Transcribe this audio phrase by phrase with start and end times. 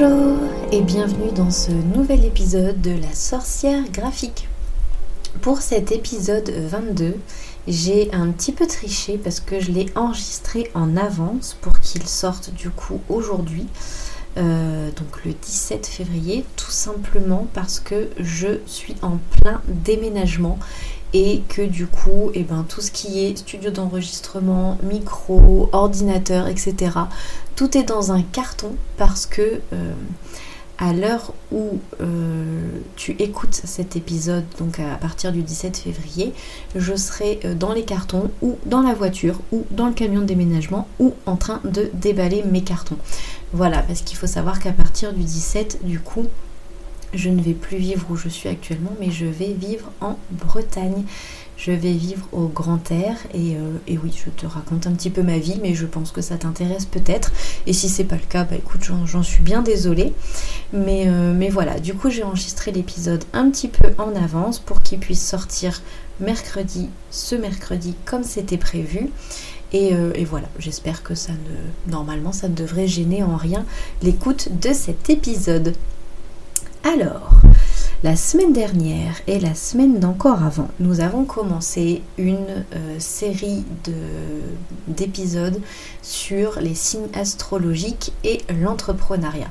[0.00, 0.36] Bonjour
[0.70, 4.46] et bienvenue dans ce nouvel épisode de la sorcière graphique.
[5.40, 7.16] Pour cet épisode 22,
[7.66, 12.54] j'ai un petit peu triché parce que je l'ai enregistré en avance pour qu'il sorte
[12.54, 13.66] du coup aujourd'hui,
[14.36, 20.60] euh, donc le 17 février, tout simplement parce que je suis en plein déménagement
[21.14, 26.48] et que du coup, et eh ben, tout ce qui est studio d'enregistrement, micro, ordinateur,
[26.48, 26.90] etc.,
[27.56, 29.92] tout est dans un carton parce que euh,
[30.78, 32.60] à l'heure où euh,
[32.94, 36.32] tu écoutes cet épisode, donc à partir du 17 février,
[36.76, 40.26] je serai euh, dans les cartons ou dans la voiture ou dans le camion de
[40.26, 42.98] déménagement ou en train de déballer mes cartons.
[43.52, 46.26] Voilà, parce qu'il faut savoir qu'à partir du 17, du coup,
[47.14, 51.04] je ne vais plus vivre où je suis actuellement, mais je vais vivre en Bretagne.
[51.56, 55.10] Je vais vivre au grand air et, euh, et, oui, je te raconte un petit
[55.10, 57.32] peu ma vie, mais je pense que ça t'intéresse peut-être.
[57.66, 60.12] Et si c'est pas le cas, bah écoute, j'en suis bien désolée.
[60.72, 64.80] Mais, euh, mais voilà, du coup, j'ai enregistré l'épisode un petit peu en avance pour
[64.82, 65.82] qu'il puisse sortir
[66.20, 69.10] mercredi, ce mercredi, comme c'était prévu.
[69.72, 71.90] Et, euh, et, voilà, j'espère que ça ne.
[71.90, 73.66] Normalement, ça ne devrait gêner en rien
[74.02, 75.74] l'écoute de cet épisode.
[76.90, 77.42] Alors,
[78.02, 83.62] la semaine dernière et la semaine d'encore avant, nous avons commencé une euh, série
[84.86, 85.60] d'épisodes
[86.00, 89.50] sur les signes astrologiques et l'entrepreneuriat.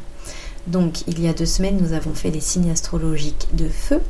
[0.65, 4.01] Donc il y a deux semaines, nous avons fait les signes astrologiques de feu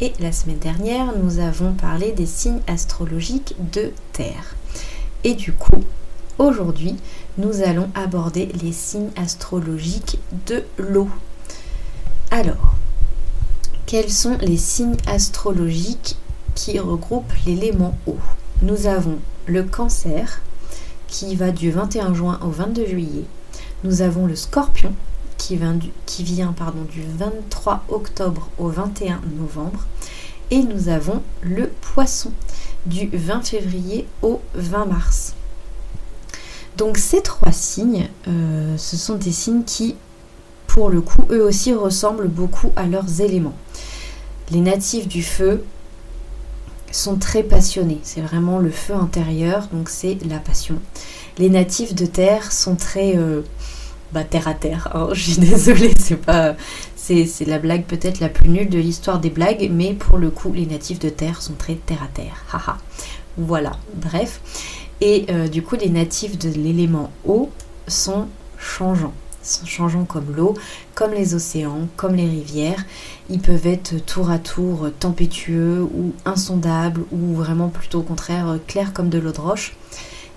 [0.00, 4.56] et la semaine dernière, nous avons parlé des signes astrologiques de terre.
[5.22, 5.84] Et du coup,
[6.38, 6.96] aujourd'hui,
[7.36, 11.10] nous allons aborder les signes astrologiques de l'eau.
[12.32, 12.74] Alors,
[13.86, 16.16] quels sont les signes astrologiques
[16.54, 18.18] qui regroupent l'élément eau
[18.62, 20.40] Nous avons le cancer
[21.08, 23.24] qui va du 21 juin au 22 juillet.
[23.82, 24.94] Nous avons le scorpion
[25.38, 29.86] qui vient, du, qui vient pardon, du 23 octobre au 21 novembre.
[30.52, 32.30] Et nous avons le poisson
[32.86, 35.34] du 20 février au 20 mars.
[36.76, 39.96] Donc ces trois signes, euh, ce sont des signes qui
[40.74, 43.56] pour le coup, eux aussi ressemblent beaucoup à leurs éléments.
[44.52, 45.64] Les natifs du feu
[46.92, 50.76] sont très passionnés, c'est vraiment le feu intérieur, donc c'est la passion.
[51.38, 53.42] Les natifs de terre sont très euh,
[54.12, 54.88] bah, terre à terre.
[54.94, 55.08] Hein.
[55.12, 56.54] Je suis désolée, c'est pas,
[56.94, 60.52] c'est, la blague peut-être la plus nulle de l'histoire des blagues, mais pour le coup,
[60.52, 62.44] les natifs de terre sont très terre à terre.
[62.52, 62.78] Haha.
[63.36, 63.72] voilà.
[63.96, 64.40] Bref.
[65.00, 67.50] Et euh, du coup, les natifs de l'élément eau
[67.88, 69.14] sont changeants
[69.64, 70.54] changeant comme l'eau,
[70.94, 72.84] comme les océans, comme les rivières.
[73.28, 78.92] Ils peuvent être tour à tour tempétueux ou insondables ou vraiment plutôt au contraire clairs
[78.92, 79.74] comme de l'eau de roche.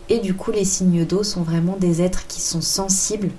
[0.09, 3.29] Et du coup, les signes d'eau sont vraiment des êtres qui sont sensibles,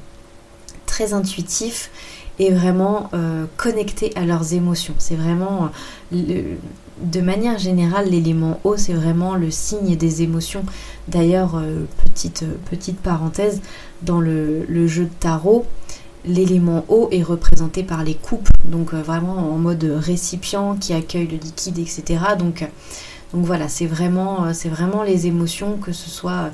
[0.94, 1.90] très intuitifs
[2.38, 4.94] et vraiment euh, connectés à leurs émotions.
[4.98, 5.70] C'est vraiment,
[6.12, 10.64] de manière générale, l'élément eau, c'est vraiment le signe des émotions.
[11.08, 13.60] D'ailleurs, euh, petite, petite parenthèse,
[14.02, 15.66] dans le, jeu de tarot,
[16.24, 21.26] l'élément eau est représenté par les coupes, donc euh, vraiment en mode récipient qui accueille
[21.26, 22.20] le liquide, etc.
[22.38, 22.66] Donc, euh,
[23.34, 26.50] donc voilà, c'est vraiment, euh, c'est vraiment les émotions, que ce soit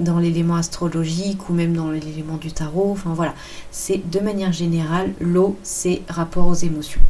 [0.00, 2.90] dans l'élément astrologique ou même dans l'élément du tarot.
[2.90, 3.32] Enfin voilà,
[3.70, 7.00] c'est de manière générale, l'eau, c'est rapport aux émotions.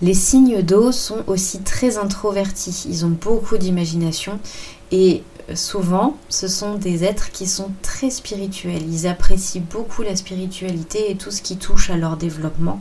[0.00, 4.40] Les signes d'eau sont aussi très introvertis, ils ont beaucoup d'imagination
[4.90, 5.22] et
[5.54, 8.82] souvent, ce sont des êtres qui sont très spirituels.
[8.88, 12.80] Ils apprécient beaucoup la spiritualité et tout ce qui touche à leur développement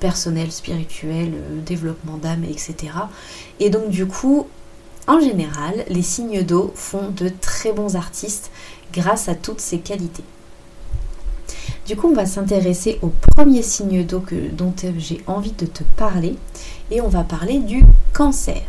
[0.00, 2.74] personnel, spirituel, euh, développement d'âme, etc.
[3.60, 4.46] Et donc du coup,
[5.06, 8.50] en général, les signes d'eau font de très bons artistes
[8.92, 10.24] grâce à toutes ces qualités.
[11.86, 14.22] Du coup, on va s'intéresser au premier signe d'eau
[14.52, 16.36] dont j'ai envie de te parler
[16.90, 18.62] et on va parler du cancer.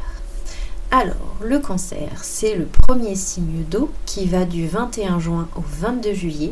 [0.89, 6.13] Alors, le cancer, c'est le premier signe d'eau qui va du 21 juin au 22
[6.13, 6.51] juillet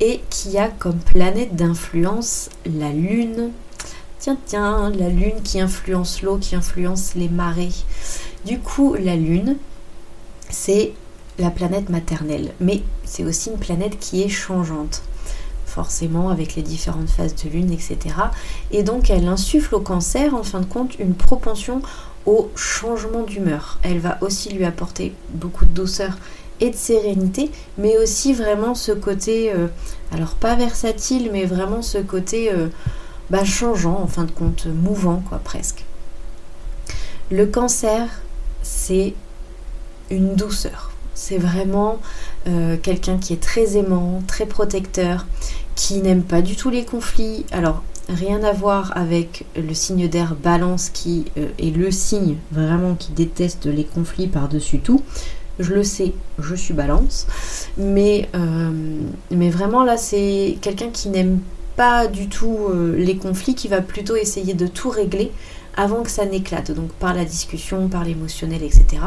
[0.00, 3.50] et qui a comme planète d'influence la Lune.
[4.22, 7.72] Tiens, tiens, la Lune qui influence l'eau, qui influence les marées.
[8.44, 9.56] Du coup, la Lune,
[10.48, 10.92] c'est
[11.40, 15.02] la planète maternelle, mais c'est aussi une planète qui est changeante
[15.66, 17.98] forcément avec les différentes phases de lune, etc.
[18.70, 21.82] Et donc elle insuffle au cancer, en fin de compte, une propension
[22.24, 23.80] au changement d'humeur.
[23.82, 26.16] Elle va aussi lui apporter beaucoup de douceur
[26.60, 29.66] et de sérénité, mais aussi vraiment ce côté, euh,
[30.12, 32.68] alors pas versatile, mais vraiment ce côté euh,
[33.30, 35.84] bah, changeant, en fin de compte, mouvant, quoi, presque.
[37.30, 38.08] Le cancer,
[38.62, 39.14] c'est
[40.10, 40.92] une douceur.
[41.14, 41.98] C'est vraiment
[42.48, 45.26] euh, quelqu'un qui est très aimant, très protecteur,
[45.74, 47.46] qui n'aime pas du tout les conflits.
[47.52, 52.94] Alors, rien à voir avec le signe d'air balance qui euh, est le signe vraiment
[52.94, 55.02] qui déteste les conflits par-dessus tout.
[55.58, 57.26] Je le sais, je suis balance.
[57.76, 58.70] Mais, euh,
[59.30, 61.40] mais vraiment là, c'est quelqu'un qui n'aime
[61.76, 65.32] pas du tout les conflits, qui va plutôt essayer de tout régler
[65.76, 66.70] avant que ça n'éclate.
[66.70, 69.02] Donc par la discussion, par l'émotionnel, etc.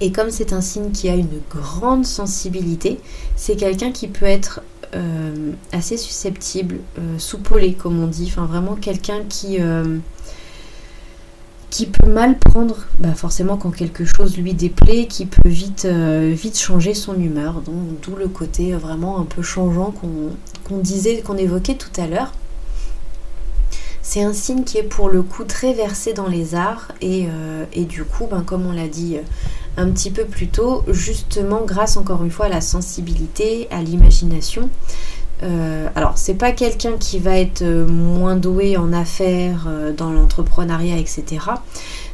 [0.00, 3.00] Et comme c'est un signe qui a une grande sensibilité,
[3.36, 4.60] c'est quelqu'un qui peut être
[4.94, 9.98] euh, assez susceptible, euh, soupolé comme on dit, enfin vraiment quelqu'un qui, euh,
[11.68, 16.58] qui peut mal prendre, bah forcément quand quelque chose lui déplaît, qui peut vite, vite
[16.58, 20.30] changer son humeur, donc d'où le côté vraiment un peu changeant qu'on
[20.76, 22.32] disait, qu'on évoquait tout à l'heure.
[24.02, 27.26] C'est un signe qui est pour le coup très versé dans les arts et,
[27.74, 29.18] et du coup, ben, comme on l'a dit
[29.76, 34.70] un petit peu plus tôt, justement grâce encore une fois à la sensibilité, à l'imagination.
[35.42, 40.10] Euh, alors, c'est pas quelqu'un qui va être euh, moins doué en affaires, euh, dans
[40.10, 41.24] l'entrepreneuriat, etc.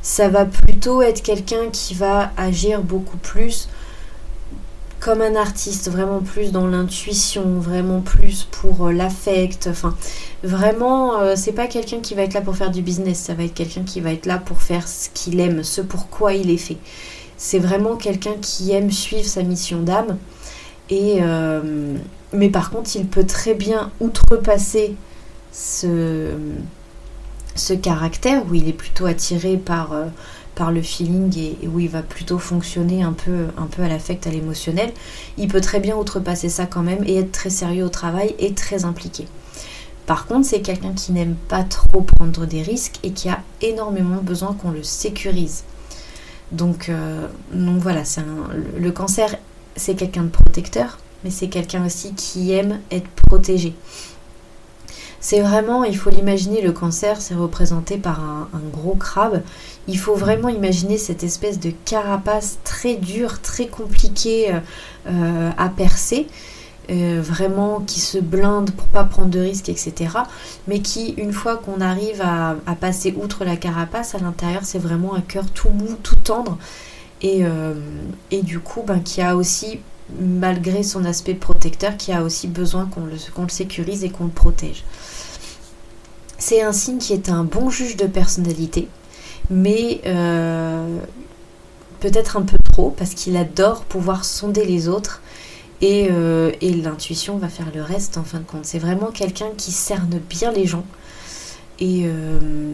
[0.03, 3.69] Ça va plutôt être quelqu'un qui va agir beaucoup plus
[5.05, 9.69] comme un artiste, vraiment plus dans l'intuition, vraiment plus pour l'affect.
[9.71, 9.95] Enfin,
[10.43, 13.55] vraiment, c'est pas quelqu'un qui va être là pour faire du business, ça va être
[13.55, 16.79] quelqu'un qui va être là pour faire ce qu'il aime, ce pourquoi il est fait
[17.37, 20.17] c'est vraiment quelqu'un qui aime suivre sa mission d'âme.
[20.91, 21.95] Et, euh,
[22.33, 24.95] mais par contre, il peut très bien outrepasser
[25.53, 26.31] ce,
[27.55, 30.07] ce caractère où il est plutôt attiré par, euh,
[30.55, 34.27] par le feeling et, où il va plutôt fonctionner un peu, un peu à l'affect,
[34.27, 34.93] à l'émotionnel.
[35.37, 38.55] Il peut très bien outrepasser ça quand même et être très sérieux au travail et
[38.55, 39.27] très impliqué.
[40.07, 44.21] Par contre, c'est quelqu'un qui n'aime pas trop prendre des risques et qui a énormément
[44.23, 45.65] besoin qu'on le sécurise.
[46.53, 48.03] Donc, euh, donc voilà,
[48.79, 49.37] le cancer,
[49.77, 53.75] c'est quelqu'un de protecteur, mais c'est quelqu'un aussi qui aime être protégé.
[55.25, 59.41] C'est vraiment, il faut l'imaginer, le cancer, c'est représenté par un, gros crabe.
[59.89, 64.61] Il faut vraiment imaginer cette espèce de carapace très dure, très compliquée euh,
[65.09, 66.27] euh, à percer
[66.91, 70.11] euh, vraiment qui se blinde pour pas prendre de risques, etc.
[70.69, 75.15] Mais qui, une fois qu'on arrive à, passer outre la carapace, à l'intérieur, c'est vraiment
[75.15, 76.59] un cœur tout mou, tout tendre.
[77.23, 77.45] Et,
[78.31, 79.81] et du coup, ben, qui a aussi,
[80.21, 84.85] malgré son aspect protecteur, qui a aussi besoin qu'on le, sécurise et qu'on le protège.
[86.39, 88.89] C'est un signe qui est un bon juge de personnalité,
[89.51, 90.99] mais euh,
[92.01, 95.23] peut-être un peu trop, parce qu'il adore pouvoir sonder les autres
[95.85, 98.65] euh, et, l'intuition va faire le reste en fin de compte.
[98.65, 100.85] C'est vraiment quelqu'un qui cerne bien les gens
[101.79, 102.73] et, euh,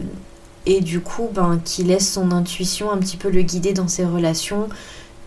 [0.65, 4.05] et du coup ben, qui laisse son intuition un petit peu le guider dans ses
[4.05, 4.69] relations,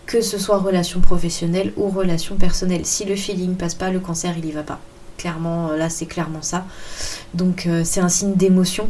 [0.05, 2.85] que ce soit relations professionnelles ou relations personnelles.
[2.85, 4.79] Si le feeling passe pas, le cancer il y va pas.
[5.17, 6.65] Clairement, là c'est clairement ça.
[7.33, 8.89] Donc euh, c'est un signe d'émotion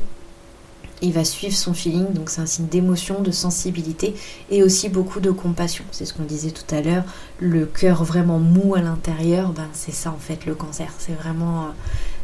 [1.02, 4.16] il va suivre son feeling, donc c'est un signe d'émotion, de sensibilité
[4.50, 5.84] et aussi beaucoup de compassion.
[5.92, 7.04] C'est ce qu'on disait tout à l'heure,
[7.40, 10.92] le cœur vraiment mou à l'intérieur, ben c'est ça en fait le cancer.
[10.98, 11.68] C'est vraiment,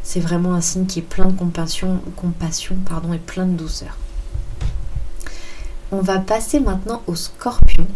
[0.02, 3.96] c'est vraiment un signe qui est plein de compassion, compassion pardon, et plein de douceur.
[5.90, 7.86] On va passer maintenant au scorpion.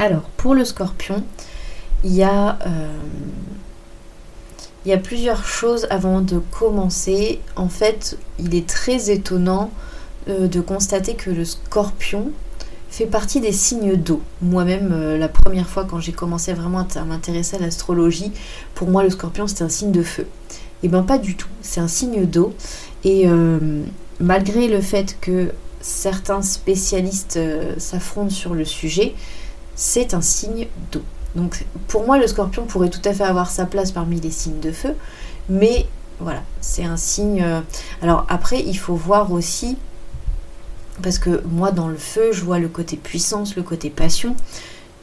[0.00, 1.22] Alors pour le scorpion,
[2.04, 2.88] il y a euh,
[4.86, 7.38] il y a plusieurs choses avant de commencer.
[7.54, 9.70] En fait, il est très étonnant
[10.30, 12.32] euh, de constater que le scorpion
[12.88, 14.22] fait partie des signes d'eau.
[14.40, 18.32] Moi-même, euh, la première fois quand j'ai commencé vraiment à m'intéresser à l'astrologie,
[18.74, 20.22] pour moi le scorpion c'était un signe de feu.
[20.82, 22.54] Et eh bien pas du tout, c'est un signe d'eau.
[23.04, 23.26] Et
[24.18, 25.52] malgré le fait que
[25.82, 27.38] certains spécialistes
[27.76, 29.14] s'affrontent sur le sujet,
[29.80, 31.00] c'est un signe d'eau.
[31.34, 34.60] Donc pour moi, le scorpion pourrait tout à fait avoir sa place parmi les signes
[34.60, 34.94] de feu,
[35.48, 35.86] mais
[36.18, 37.42] voilà, c'est un signe...
[37.42, 37.62] Euh,
[38.02, 39.78] alors après, il faut voir aussi,
[41.02, 44.36] parce que moi dans le feu, je vois le côté puissance, le côté passion.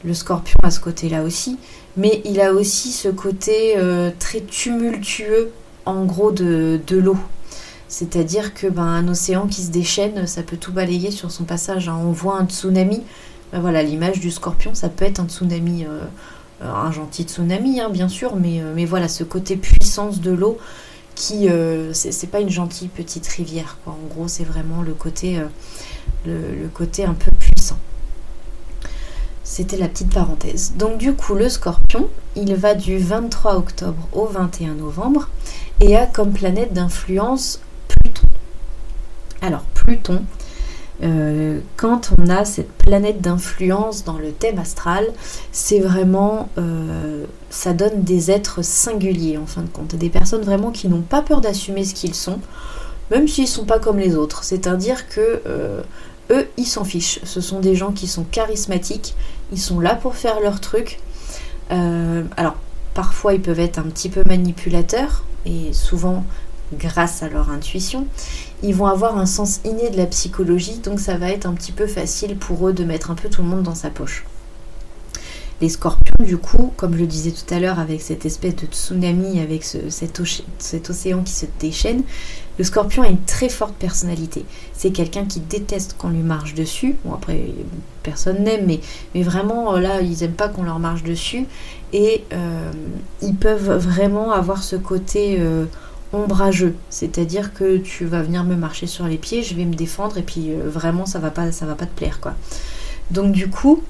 [0.04, 1.58] Le scorpion a ce côté-là aussi,
[1.96, 5.50] mais il a aussi ce côté euh, très tumultueux,
[5.86, 7.16] en gros, de, l'eau.
[7.88, 11.88] C'est-à-dire que ben, un océan qui se déchaîne, ça peut tout balayer sur son passage.
[11.88, 11.98] Hein.
[12.00, 13.02] On voit un tsunami,
[13.52, 16.00] ben voilà, l'image du scorpion, ça peut être un tsunami, euh,
[16.60, 20.58] un gentil tsunami, hein, bien sûr, mais, euh, mais voilà, ce côté puissance de l'eau
[21.14, 23.94] qui, euh, c'est pas une gentille petite rivière, quoi.
[23.94, 25.40] En gros, c'est vraiment le côté,
[26.26, 27.78] le, côté un peu puissant.
[29.42, 30.74] C'était la petite parenthèse.
[30.76, 35.30] Donc du coup, le scorpion, il va du 23 octobre au 21 novembre
[35.80, 38.28] et a comme planète d'influence Pluton.
[39.40, 40.22] Alors Pluton,
[41.02, 45.06] euh, quand on a cette planète d'influence dans le thème astral,
[45.52, 50.70] c'est vraiment, euh, ça donne des êtres singuliers en fin de compte, des personnes vraiment
[50.70, 52.40] qui n'ont pas peur d'assumer ce qu'ils sont,
[53.10, 54.42] même s'ils ne sont pas comme les autres.
[54.42, 55.82] C'est-à-dire que euh,
[56.30, 57.20] eux, ils s'en fichent.
[57.24, 59.14] Ce sont des gens qui sont charismatiques,
[59.52, 60.98] ils sont là pour faire leur truc.
[61.70, 62.56] alors,
[62.94, 66.24] parfois, ils peuvent être un petit peu manipulateurs, et souvent
[66.72, 68.06] grâce à leur intuition,
[68.62, 71.72] ils vont avoir un sens inné de la psychologie, donc ça va être un petit
[71.72, 74.24] peu facile pour eux de mettre un peu tout le monde dans sa poche.
[75.60, 78.66] Les scorpions, du coup, comme je le disais tout à l'heure, avec cette espèce de
[78.66, 80.20] tsunami, avec cet,
[80.90, 82.02] océan qui se déchaîne,
[82.58, 84.44] le scorpion a une très forte personnalité.
[84.72, 86.94] C'est quelqu'un qui déteste qu'on lui marche dessus.
[87.04, 87.46] Bon, après,
[88.04, 91.46] personne n'aime, mais, vraiment, euh, là, ils n'aiment pas qu'on leur marche dessus.
[91.92, 92.70] Et euh,
[93.22, 95.38] ils peuvent vraiment avoir ce côté...
[95.40, 95.64] Euh,
[96.12, 100.16] ombrageux, c'est-à-dire que tu vas venir me marcher sur les pieds, je vais me défendre
[100.16, 102.34] et puis euh, vraiment ça va pas ça va pas te plaire quoi.
[103.10, 103.82] Donc du coup,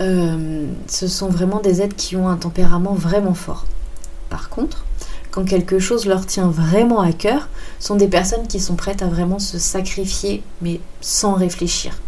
[0.00, 3.66] euh, ce sont vraiment des êtres qui ont un tempérament vraiment fort.
[4.30, 4.84] Par contre,
[5.30, 9.06] quand quelque chose leur tient vraiment à cœur, sont des personnes qui sont prêtes à
[9.06, 11.98] vraiment se sacrifier, mais sans réfléchir.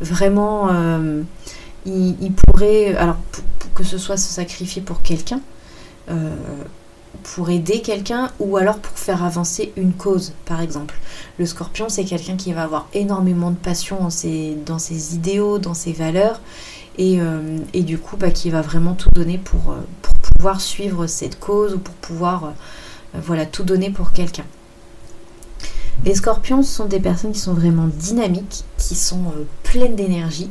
[0.00, 1.22] Vraiment, euh,
[1.86, 3.16] ils, pourraient, alors
[3.74, 5.40] que ce soit se sacrifier pour quelqu'un,
[7.22, 10.94] pour aider quelqu'un ou alors pour faire avancer une cause, par exemple.
[11.38, 15.92] Le scorpion, c'est quelqu'un qui va avoir énormément de passion dans ses, idéaux, dans ses
[15.92, 16.40] valeurs,
[16.98, 21.06] et, euh, du coup, bah, qui va vraiment tout donner pour, euh, pour pouvoir suivre
[21.06, 24.44] cette cause ou pour pouvoir euh, voilà, tout donner pour quelqu'un.
[26.04, 30.50] Les scorpions sont des personnes qui sont vraiment dynamiques, qui sont pleines d'énergie,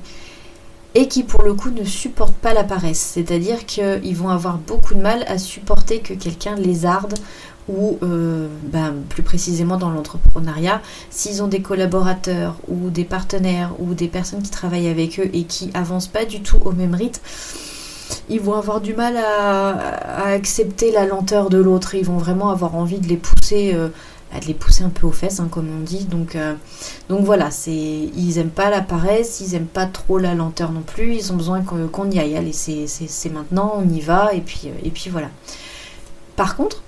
[0.93, 2.99] et qui pour le coup ne supportent pas la paresse.
[2.99, 7.13] C'est-à-dire qu'ils vont avoir beaucoup de mal à supporter que quelqu'un les arde
[7.69, 13.93] ou euh, ben, plus précisément dans l'entrepreneuriat, s'ils ont des collaborateurs ou des partenaires ou
[13.93, 17.21] des personnes qui travaillent avec eux et qui avancent pas du tout au même rythme,
[18.29, 21.95] ils vont avoir du mal à, accepter la lenteur de l'autre.
[21.95, 23.89] Ils vont vraiment avoir envie de les pousser euh,
[24.39, 26.05] de les pousser un peu aux fesses, hein, comme on dit.
[26.05, 26.55] Donc, euh,
[27.09, 30.81] donc voilà, c'est, ils aiment pas la paresse, ils aiment pas trop la lenteur non
[30.81, 31.15] plus.
[31.15, 32.37] Ils ont besoin qu'on, y aille.
[32.37, 35.29] Allez, c'est, maintenant, on y va, et puis, euh, et puis voilà.
[36.35, 36.81] Par contre,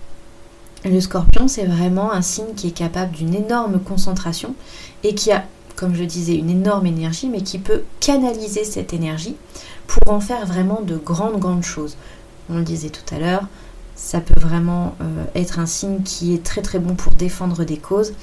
[0.85, 4.55] le scorpion, c'est vraiment un signe qui est capable d'une énorme concentration
[5.03, 5.45] et qui a,
[5.75, 9.35] comme je disais, une énorme énergie, mais qui peut canaliser cette énergie
[9.88, 11.97] pour en faire vraiment de grandes, grandes choses.
[12.50, 13.47] On le disait tout à l'heure,
[14.03, 17.77] ça peut vraiment euh, être un signe qui est très très bon pour défendre des
[17.77, 18.13] causes.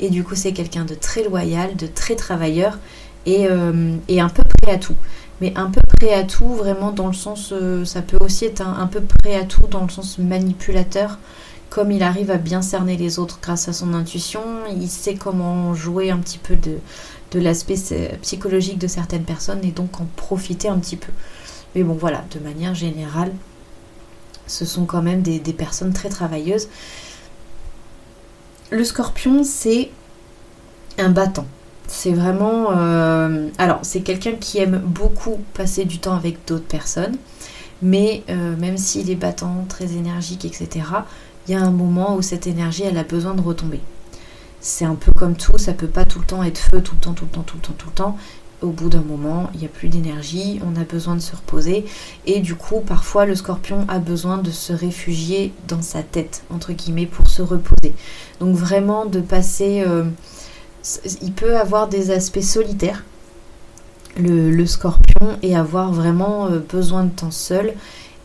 [0.00, 2.78] Et du coup, c'est quelqu'un de très loyal, de très travailleur
[3.26, 4.96] et, euh, un peu prêt à tout.
[5.40, 8.60] Mais un peu prêt à tout, vraiment dans le sens, euh, ça peut aussi être
[8.60, 11.16] un, peu prêt à tout dans le sens manipulateur.
[11.70, 14.42] Comme il arrive à bien cerner les autres grâce à son intuition,
[14.74, 16.78] il sait comment jouer un petit peu de,
[17.30, 17.76] de l'aspect
[18.22, 21.12] psychologique de certaines personnes et donc en profiter un petit peu.
[21.76, 23.30] Mais bon, voilà, de manière générale,
[24.50, 26.68] ce sont quand même des, personnes très travailleuses.
[28.70, 29.90] Le scorpion, c'est
[30.98, 31.46] un battant.
[31.86, 32.72] C'est vraiment...
[32.72, 37.16] Euh, alors, c'est quelqu'un qui aime beaucoup passer du temps avec d'autres personnes,
[37.80, 40.84] mais euh, même s'il est battant, très énergique, etc.,
[41.46, 43.80] il y a un moment où cette énergie, elle a besoin de retomber.
[44.60, 47.00] C'est un peu comme tout, ça peut pas tout le temps être feu, tout le
[47.00, 48.16] temps, tout le temps, tout le temps, tout le temps
[48.62, 51.84] au bout d'un moment, il n'y a plus d'énergie, on a besoin de se reposer.
[52.26, 56.72] Et du coup, parfois, le scorpion a besoin de se réfugier dans sa tête, entre
[56.72, 57.94] guillemets, pour se reposer.
[58.40, 59.82] Donc vraiment de passer...
[59.86, 60.04] Euh,
[61.20, 63.04] il peut avoir des aspects solitaires,
[64.16, 67.74] le, scorpion, et avoir vraiment euh, besoin de temps seul.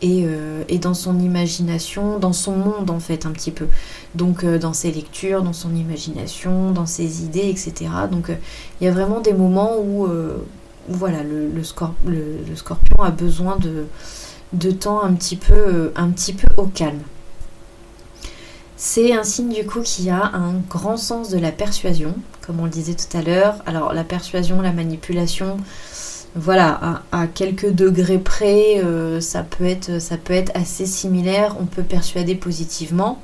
[0.04, 3.68] Euh, et, dans son imagination, dans son monde en fait un petit peu.
[4.16, 7.90] Donc euh, dans ses lectures, dans son imagination, dans ses idées, etc.
[8.12, 8.36] Donc euh,
[8.80, 10.08] il y a vraiment des moments où,
[10.88, 13.58] voilà, le, scorpion a besoin
[14.54, 17.02] de, temps un petit, peu, un petit peu au calme.
[18.78, 22.14] C'est un signe du coup qui a un grand sens de la persuasion,
[22.46, 23.56] comme on le disait tout à l'heure.
[23.66, 25.58] Alors la persuasion, la manipulation,
[26.36, 31.56] voilà, à, quelques degrés près, euh, ça, peut être, assez similaire.
[31.62, 33.22] On peut persuader positivement,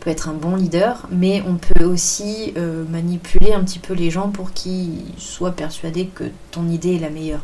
[0.00, 4.10] peut être un bon leader, mais on peut aussi euh, manipuler un petit peu les
[4.10, 7.42] gens pour qu'ils soient persuadés que ton idée est la meilleure.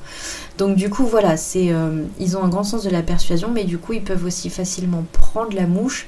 [0.59, 3.65] Donc du coup, voilà, c'est, euh, ils ont un grand sens de la persuasion, mais
[3.65, 6.07] du coup, ils peuvent aussi facilement prendre la mouche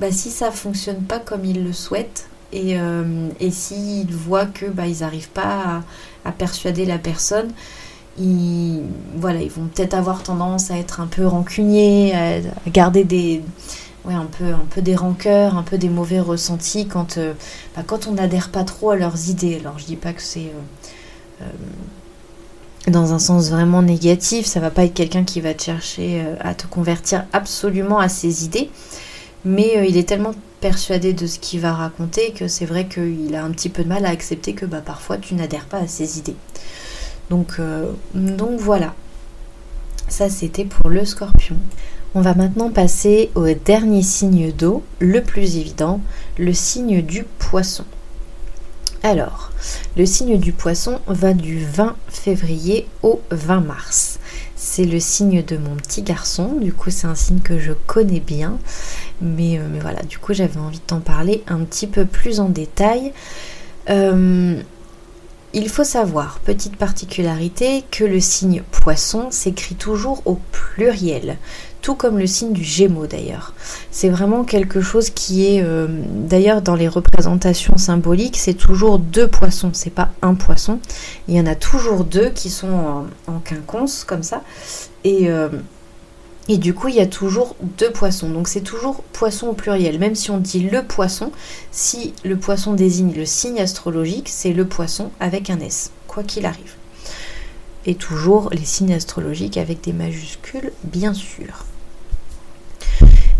[0.00, 2.28] bah, si ça fonctionne pas comme ils le souhaitent.
[2.50, 2.78] Et,
[3.40, 5.82] et s'ils voient que bah, ils n'arrivent pas
[6.24, 7.52] à persuader la personne,
[8.20, 8.82] ils,
[9.16, 13.42] voilà, ils vont peut-être avoir tendance à être un peu rancuniers, à, garder des,
[14.14, 14.26] un,
[14.70, 17.18] peu, des rancœurs, un peu des mauvais ressentis quand,
[17.76, 19.58] bah, quand on n'adhère pas trop à leurs idées.
[19.60, 20.52] Alors je dis pas que c'est
[22.86, 26.54] dans un sens vraiment négatif, ça va pas être quelqu'un qui va te chercher à
[26.54, 28.70] te convertir absolument à ses idées,
[29.44, 33.44] mais il est tellement persuadé de ce qu'il va raconter que c'est vrai qu'il a
[33.44, 36.18] un petit peu de mal à accepter que bah, parfois tu n'adhères pas à ses
[36.18, 36.36] idées.
[37.30, 37.60] Donc,
[38.14, 38.94] donc voilà,
[40.08, 41.56] ça c'était pour le scorpion.
[42.14, 46.00] On va maintenant passer au dernier signe d'eau, le plus évident,
[46.38, 47.84] le signe du poisson.
[49.02, 49.52] Alors,
[49.96, 54.18] le signe du poisson va du 20 février au 20 mars.
[54.56, 58.20] C'est le signe de mon petit garçon, du coup c'est un signe que je connais
[58.20, 58.58] bien,
[59.20, 62.48] mais, euh, voilà, du coup j'avais envie de t'en parler un petit peu plus en
[62.48, 63.12] détail.
[63.90, 64.60] Euh,
[65.58, 71.36] il faut savoir, petite particularité, que le signe poisson s'écrit toujours au pluriel,
[71.82, 73.54] tout comme le signe du Gémeaux d'ailleurs.
[73.90, 79.26] C'est vraiment quelque chose qui est, euh, d'ailleurs dans les représentations symboliques, c'est toujours deux
[79.26, 80.78] poissons, c'est pas un poisson.
[81.26, 84.42] Il y en a toujours deux qui sont en, quinconce comme ça,
[85.02, 85.48] et euh,
[86.48, 88.30] et du coup, il y a toujours deux poissons.
[88.30, 89.98] Donc c'est toujours poisson au pluriel.
[89.98, 91.30] Même si on dit le poisson,
[91.70, 96.46] si le poisson désigne le signe astrologique, c'est le poisson avec un S, quoi qu'il
[96.46, 96.74] arrive.
[97.84, 101.64] Et toujours les signes astrologiques avec des majuscules, bien sûr.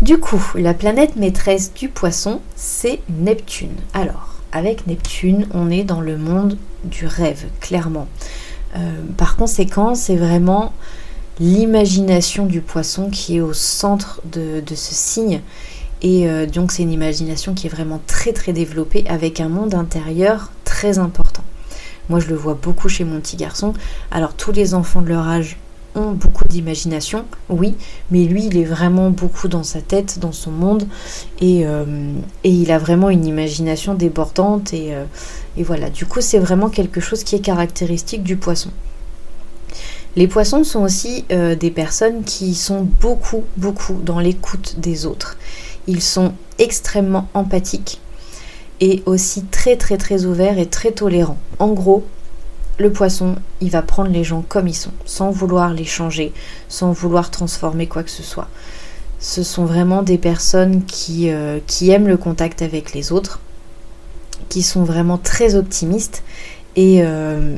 [0.01, 3.75] Du coup, la planète maîtresse du poisson, c'est Neptune.
[3.93, 8.07] Alors, avec Neptune, on est dans le monde du rêve, clairement.
[8.77, 10.73] Euh, par conséquent, c'est vraiment
[11.39, 15.41] l'imagination du poisson qui est au centre de, ce signe.
[16.01, 19.73] Et euh, donc c'est une imagination qui est vraiment très très développée avec un monde
[19.73, 21.43] intérieur très important.
[22.09, 23.73] Moi je le vois beaucoup chez mon petit garçon.
[24.11, 25.57] Alors tous les enfants de leur âge
[25.95, 27.75] ont beaucoup d'imagination, oui,
[28.11, 30.87] mais lui il est vraiment beaucoup dans sa tête, dans son monde,
[31.41, 35.05] et, euh, il a vraiment une imagination débordante, euh,
[35.57, 38.69] et voilà, du coup c'est vraiment quelque chose qui est caractéristique du poisson.
[40.15, 45.37] Les poissons sont aussi euh, des personnes qui sont beaucoup, beaucoup dans l'écoute des autres.
[45.87, 48.01] Ils sont extrêmement empathiques
[48.81, 51.37] et aussi très, très, très ouverts et très tolérants.
[51.59, 52.05] En gros,
[52.79, 56.33] le poisson, il va prendre les gens comme ils sont, sans vouloir les changer,
[56.69, 58.47] sans vouloir transformer quoi que ce soit.
[59.19, 63.41] Ce sont vraiment des personnes qui, euh, qui aiment le contact avec les autres,
[64.47, 66.23] qui sont vraiment très optimistes
[66.77, 67.57] et, euh,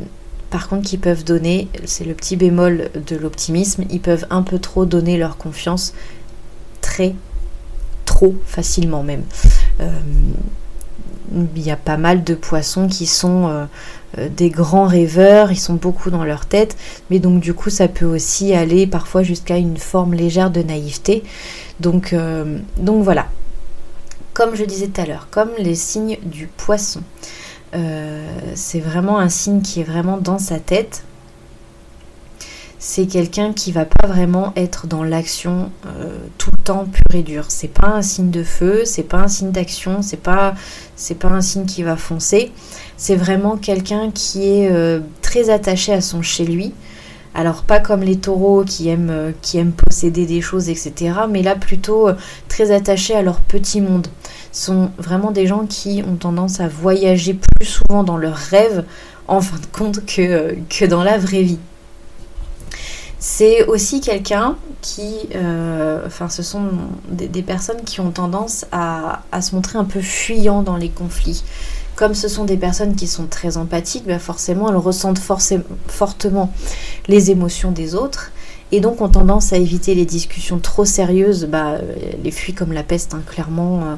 [0.51, 4.59] par contre qui peuvent donner, c'est le petit bémol de l'optimisme, ils peuvent un peu
[4.59, 5.93] trop donner leur confiance
[6.81, 7.15] très
[8.05, 9.23] trop facilement même.
[9.79, 9.89] Euh,
[11.55, 13.65] il y a pas mal de poissons qui sont euh,
[14.17, 16.75] euh, des grands rêveurs, ils sont beaucoup dans leur tête,
[17.09, 21.23] mais donc du coup ça peut aussi aller parfois jusqu'à une forme légère de naïveté.
[21.79, 22.13] Donc,
[22.77, 23.25] donc voilà,
[24.33, 27.01] comme je disais tout à l'heure, comme les signes du poisson.
[27.73, 31.03] Euh, c'est vraiment un signe qui est vraiment dans sa tête.
[32.79, 37.21] C'est quelqu'un qui va pas vraiment être dans l'action euh, tout le temps pur et
[37.21, 37.45] dur.
[37.49, 40.55] C'est pas un signe de feu, c'est pas un signe d'action, c'est pas
[40.95, 42.51] c'est pas un signe qui va foncer.
[42.97, 46.73] C'est vraiment quelqu'un qui est euh, très attaché à son chez lui.
[47.33, 51.13] Alors pas comme les taureaux qui aiment, qui aiment posséder des choses, etc.
[51.29, 52.09] Mais là plutôt
[52.49, 54.07] très attaché à leur petit monde
[54.51, 58.83] sont vraiment des gens qui ont tendance à voyager plus souvent dans leurs rêves
[59.27, 61.59] en fin de compte que, que dans la vraie vie.
[63.23, 66.69] C'est aussi quelqu'un qui, euh, enfin, ce sont
[67.07, 71.43] des, personnes qui ont tendance à, se montrer un peu fuyants dans les conflits.
[72.01, 75.21] Comme ce sont des personnes qui sont très empathiques, bah, forcément, elles ressentent
[75.87, 76.51] fortement
[77.07, 78.31] les émotions des autres
[78.71, 81.77] et donc ont tendance à éviter les discussions trop sérieuses, bah,
[82.23, 83.81] les fuient comme la peste, hein, clairement.
[83.83, 83.95] Euh.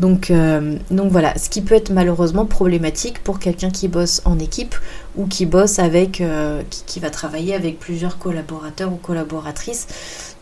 [0.00, 4.38] Donc, euh, donc voilà, ce qui peut être malheureusement problématique pour quelqu'un qui bosse en
[4.38, 4.74] équipe
[5.16, 9.88] ou qui bosse avec, euh, qui, va travailler avec plusieurs collaborateurs ou collaboratrices,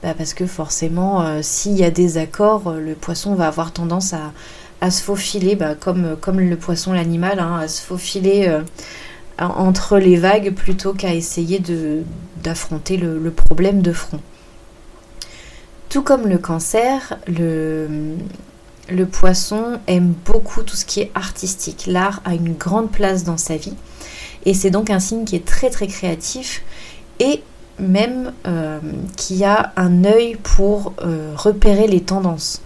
[0.00, 4.30] bah, parce que forcément, s'il y a des accords, le poisson va avoir tendance à,
[4.84, 8.60] à se faufiler, bah, comme, comme le poisson, l'animal, hein, à se faufiler
[9.38, 11.60] entre les vagues plutôt qu'à essayer
[12.42, 14.20] d'affronter le, problème de front.
[15.88, 18.16] Tout comme le cancer, le,
[19.10, 21.84] poisson aime beaucoup tout ce qui est artistique.
[21.86, 23.74] L'art a une grande place dans sa vie
[24.44, 26.62] et c'est donc un signe qui est très très créatif
[27.18, 27.42] et
[27.78, 28.78] même euh,
[29.16, 32.60] qui a un œil pour euh, repérer les tendances.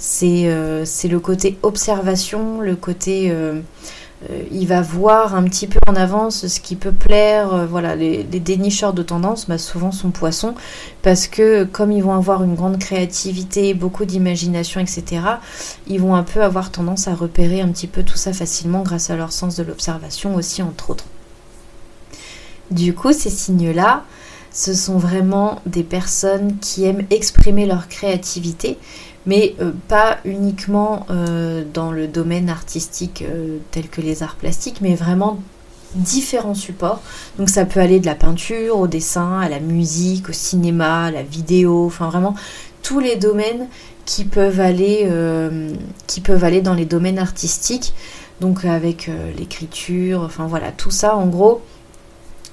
[0.00, 3.30] C'est euh, le côté observation, le côté
[4.28, 7.54] euh, il va voir un petit peu en avance ce qui peut plaire.
[7.54, 10.54] Euh, voilà, les, dénicheurs de tendance, bah, souvent sont poissons,
[11.02, 15.22] parce que comme ils vont avoir une grande créativité, beaucoup d'imagination, etc.,
[15.86, 19.08] ils vont un peu avoir tendance à repérer un petit peu tout ça facilement grâce
[19.08, 21.06] à leur sens de l'observation aussi, entre autres.
[22.70, 24.04] Du coup, ces signes-là,
[24.52, 28.78] ce sont vraiment des personnes qui aiment exprimer leur créativité,
[29.26, 34.80] mais euh, pas uniquement euh, dans le domaine artistique euh, tel que les arts plastiques,
[34.80, 35.40] mais vraiment
[35.94, 37.02] différents supports.
[37.38, 41.10] Donc ça peut aller de la peinture au dessin, à la musique, au cinéma, à
[41.10, 42.34] la vidéo, enfin vraiment
[42.82, 43.66] tous les domaines
[44.06, 45.10] qui peuvent aller,
[46.06, 47.92] qui peuvent aller dans les domaines artistiques.
[48.40, 51.60] Donc avec l'écriture, enfin voilà, tout ça en gros,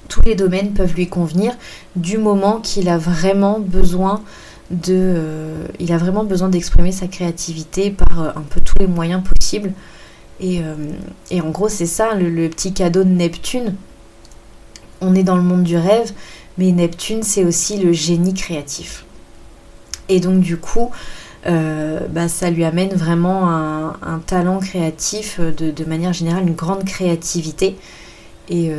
[0.08, 1.56] tous les domaines peuvent lui convenir
[1.94, 4.22] du moment qu'il a vraiment besoin
[4.70, 8.86] de, euh, il a vraiment besoin d'exprimer sa créativité par euh, un peu tous les
[8.86, 9.72] moyens possibles.
[10.40, 13.74] Et, euh, en gros, c'est ça le, petit cadeau de Neptune.
[15.00, 16.12] On est dans le monde du rêve,
[16.58, 19.04] mais Neptune, c'est aussi le génie créatif.
[20.08, 20.90] Et donc, du coup,
[21.44, 27.76] bah, ça lui amène vraiment un, talent créatif, de, manière générale, une grande créativité.
[28.48, 28.72] Et,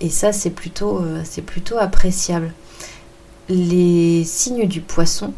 [0.00, 2.52] et ça, c'est plutôt, c'est plutôt appréciable
[3.48, 5.32] les signes du poisson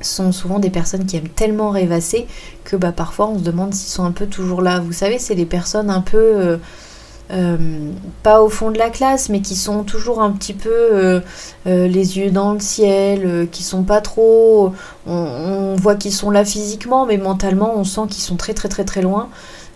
[0.00, 2.26] sont souvent des personnes qui aiment tellement rêvasser
[2.64, 4.80] que bah, parfois on se demande s'ils sont un peu toujours là.
[4.80, 6.56] Vous savez, c'est des personnes un peu euh,
[7.32, 7.56] euh,
[8.22, 11.20] pas au fond de la classe, mais qui sont toujours un petit peu euh,
[11.64, 14.72] les yeux dans le ciel, qui sont pas trop.
[15.06, 18.68] On, on voit qu'ils sont là physiquement, mais mentalement on sent qu'ils sont très très
[18.68, 19.28] très très loin.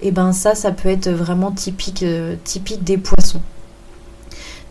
[0.03, 2.05] Et ben ça, ça peut être vraiment typique,
[2.45, 3.41] typique des poissons.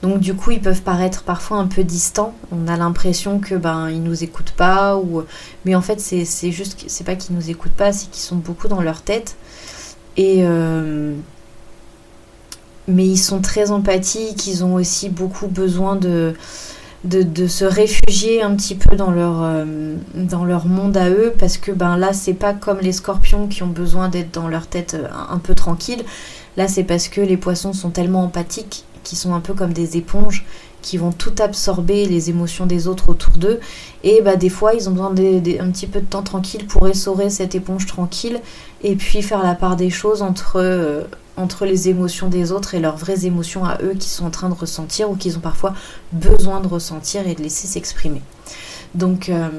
[0.03, 2.35] Donc du coup, ils peuvent paraître parfois un peu distants.
[2.51, 5.23] On a l'impression que ben ils nous écoutent pas ou
[5.65, 8.67] mais en fait c'est juste c'est pas qu'ils nous écoutent pas, c'est qu'ils sont beaucoup
[8.67, 9.37] dans leur tête.
[10.17, 11.13] Et euh,
[12.87, 16.33] mais ils sont très empathiques, ils ont aussi beaucoup besoin de
[17.05, 21.57] de, se réfugier un petit peu dans leur, euh, dans leur monde à eux parce
[21.57, 24.93] que ben là c'est pas comme les scorpions qui ont besoin d'être dans leur tête
[24.93, 26.03] euh, un peu tranquille
[26.55, 29.97] là c'est parce que les poissons sont tellement empathiques qui sont un peu comme des
[29.97, 30.45] éponges
[30.83, 33.59] qui vont tout absorber les émotions des autres autour d'eux.
[34.03, 37.29] Et bah, des fois, ils ont besoin d'un petit peu de temps tranquille pour essorer
[37.29, 38.41] cette éponge tranquille
[38.83, 41.03] et puis faire la part des choses entre, euh,
[41.37, 44.49] entre les émotions des autres et leurs vraies émotions à eux qui sont en train
[44.49, 45.73] de ressentir ou qu'ils ont parfois
[46.11, 48.21] besoin de ressentir et de laisser s'exprimer.
[48.93, 49.29] Donc.
[49.29, 49.49] Euh,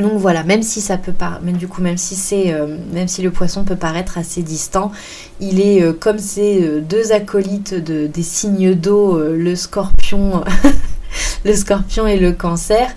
[0.00, 3.08] donc voilà, même si ça peut pas, même du coup, même si c'est, euh, même
[3.08, 4.92] si le poisson peut paraître assez distant,
[5.40, 10.42] il est euh, comme ces euh, deux acolytes de, des signes d'eau, le scorpion,
[11.44, 12.90] le scorpion et le cancer.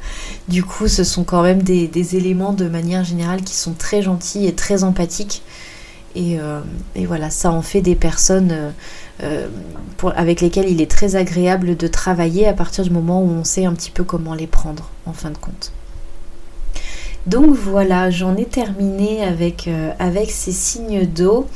[0.48, 4.46] Du coup, ce sont quand même des, éléments de manière générale qui sont très gentils
[4.46, 5.42] et très empathiques.
[6.16, 6.38] Et,
[7.06, 8.74] voilà, ça en fait des personnes
[10.16, 13.66] avec lesquelles il est très agréable de travailler à partir du moment où on sait
[13.66, 15.72] un petit peu comment les prendre, en fin de compte.
[17.26, 19.92] Donc voilà, j'en ai terminé avec, euh,
[20.28, 21.48] ces signes d'eau.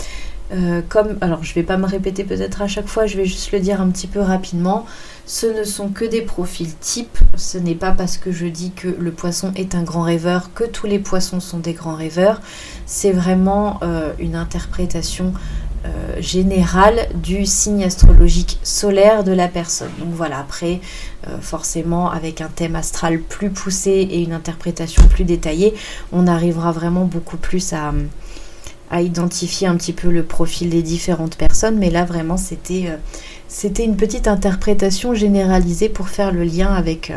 [0.54, 3.52] Euh, comme, alors je vais pas me répéter peut-être à chaque fois, je vais juste
[3.52, 4.86] le dire un petit peu rapidement.
[5.26, 7.18] Ce ne sont que des profils types.
[7.36, 10.64] Ce n'est pas parce que je dis que le poisson est un grand rêveur que
[10.64, 12.40] tous les poissons sont des grands rêveurs.
[12.86, 15.34] C'est vraiment euh, une interprétation
[15.86, 19.92] euh, générale du signe astrologique solaire de la personne.
[20.00, 20.82] Donc voilà, après,
[21.28, 25.76] euh, forcément, avec un thème astral plus poussé et une interprétation plus détaillée,
[26.12, 27.94] on arrivera vraiment beaucoup plus à,
[29.00, 31.78] identifier un petit peu le profil des différentes personnes.
[31.78, 32.98] Mais là, vraiment, c'était euh,
[33.48, 37.14] c'était une petite interprétation généralisée pour faire le lien avec,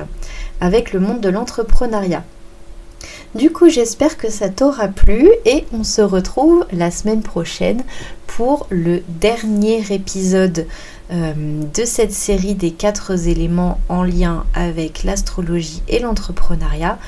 [0.61, 2.25] avec le monde de l'entrepreneuriat.
[3.35, 7.85] Du coup, j'espère que ça t'aura plu et on se retrouve la semaine prochaine
[8.27, 10.67] pour le dernier épisode
[11.13, 11.33] euh,
[11.75, 16.99] de cette série des quatre éléments en lien avec l'astrologie et l'entrepreneuriat.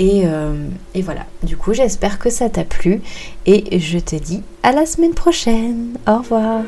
[0.00, 3.02] Euh, et, voilà, du coup j'espère que ça t'a plu
[3.46, 5.96] et je te dis à la semaine prochaine.
[6.08, 6.62] Au revoir